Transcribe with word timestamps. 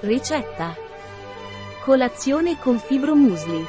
Ricetta. 0.00 0.76
Colazione 1.82 2.58
con 2.58 2.78
fibro 2.78 3.14
musli. 3.14 3.64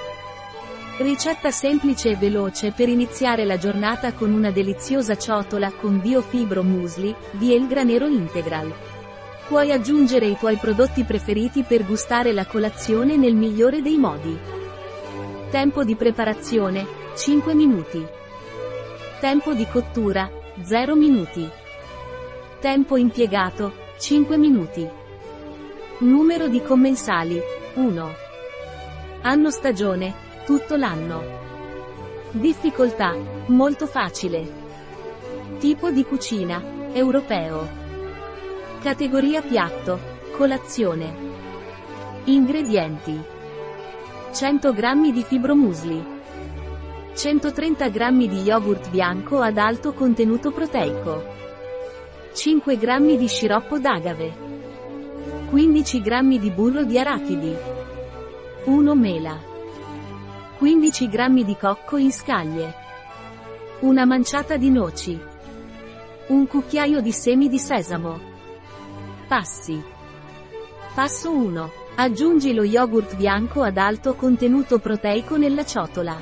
Ricetta 0.97 1.51
semplice 1.51 2.09
e 2.09 2.15
veloce 2.17 2.73
per 2.73 2.89
iniziare 2.89 3.45
la 3.45 3.57
giornata 3.57 4.11
con 4.11 4.33
una 4.33 4.51
deliziosa 4.51 5.15
ciotola 5.15 5.71
con 5.71 6.01
biofibro 6.01 6.63
musli, 6.63 7.15
di 7.31 7.53
El 7.53 7.65
Granero 7.67 8.07
Integral. 8.07 8.73
Puoi 9.47 9.71
aggiungere 9.71 10.25
i 10.25 10.35
tuoi 10.37 10.57
prodotti 10.57 11.03
preferiti 11.03 11.63
per 11.63 11.85
gustare 11.85 12.33
la 12.33 12.45
colazione 12.45 13.15
nel 13.15 13.33
migliore 13.33 13.81
dei 13.81 13.97
modi. 13.97 14.37
Tempo 15.49 15.85
di 15.85 15.95
preparazione, 15.95 16.85
5 17.15 17.53
minuti. 17.53 18.05
Tempo 19.21 19.53
di 19.53 19.65
cottura, 19.65 20.29
0 20.61 20.93
minuti. 20.93 21.49
Tempo 22.59 22.97
impiegato, 22.97 23.71
5 23.97 24.37
minuti. 24.37 25.05
Numero 25.99 26.47
di 26.47 26.61
commensali, 26.61 27.41
1. 27.73 28.15
Anno 29.23 29.49
stagione, 29.49 30.13
tutto 30.45 30.75
l'anno. 30.75 31.23
Difficoltà, 32.29 33.15
molto 33.47 33.87
facile. 33.87 34.47
Tipo 35.57 35.89
di 35.89 36.03
cucina, 36.03 36.61
europeo. 36.93 37.67
Categoria 38.79 39.41
piatto, 39.41 39.99
colazione. 40.33 41.11
Ingredienti. 42.25 43.19
100 44.33 44.73
g 44.73 45.11
di 45.11 45.23
fibromusli. 45.23 46.05
130 47.15 47.89
g 47.89 48.27
di 48.27 48.41
yogurt 48.41 48.91
bianco 48.91 49.39
ad 49.39 49.57
alto 49.57 49.93
contenuto 49.93 50.51
proteico. 50.51 51.25
5 52.33 52.77
g 52.77 53.17
di 53.17 53.27
sciroppo 53.27 53.79
d'agave. 53.79 54.56
15 55.49 56.01
g 56.01 56.37
di 56.39 56.51
burro 56.51 56.83
di 56.83 56.99
arachidi. 56.99 57.55
1 58.65 58.95
mela. 58.95 59.39
15 60.57 61.07
g 61.07 61.43
di 61.45 61.55
cocco 61.55 61.95
in 61.95 62.11
scaglie. 62.11 62.75
Una 63.79 64.03
manciata 64.03 64.57
di 64.57 64.69
noci. 64.69 65.17
Un 66.27 66.47
cucchiaio 66.47 66.99
di 66.99 67.13
semi 67.13 67.47
di 67.47 67.59
sesamo. 67.59 68.19
Passi. 69.29 69.81
Passo 70.93 71.31
1. 71.31 71.71
Aggiungi 71.95 72.53
lo 72.53 72.63
yogurt 72.63 73.15
bianco 73.15 73.63
ad 73.63 73.77
alto 73.77 74.15
contenuto 74.15 74.79
proteico 74.79 75.37
nella 75.37 75.63
ciotola. 75.63 76.17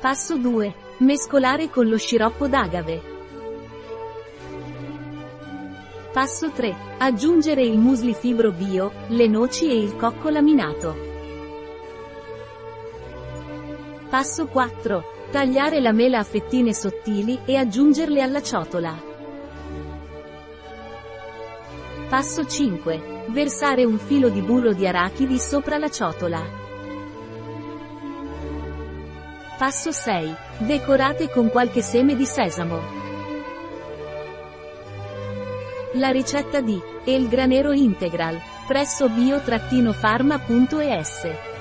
Passo 0.00 0.38
2. 0.38 0.74
Mescolare 0.98 1.68
con 1.68 1.86
lo 1.88 1.98
sciroppo 1.98 2.48
d'agave. 2.48 3.15
Passo 6.16 6.50
3. 6.50 6.74
Aggiungere 6.96 7.60
il 7.60 7.76
musli 7.76 8.14
fibro 8.14 8.50
bio, 8.50 8.90
le 9.08 9.26
noci 9.26 9.68
e 9.68 9.76
il 9.76 9.96
cocco 9.96 10.30
laminato. 10.30 10.96
Passo 14.08 14.46
4. 14.46 15.04
Tagliare 15.30 15.78
la 15.78 15.92
mela 15.92 16.20
a 16.20 16.24
fettine 16.24 16.72
sottili 16.72 17.40
e 17.44 17.56
aggiungerle 17.56 18.22
alla 18.22 18.40
ciotola. 18.40 18.98
Passo 22.08 22.46
5. 22.46 23.24
Versare 23.26 23.84
un 23.84 23.98
filo 23.98 24.30
di 24.30 24.40
burro 24.40 24.72
di 24.72 24.86
arachidi 24.86 25.38
sopra 25.38 25.76
la 25.76 25.90
ciotola. 25.90 26.42
Passo 29.58 29.92
6. 29.92 30.34
Decorate 30.60 31.28
con 31.28 31.50
qualche 31.50 31.82
seme 31.82 32.16
di 32.16 32.24
sesamo. 32.24 33.05
La 35.96 36.10
ricetta 36.10 36.60
di 36.60 36.78
El 37.06 37.26
Granero 37.26 37.72
Integral 37.72 38.38
presso 38.66 39.08
bio-pharma.es 39.08 41.55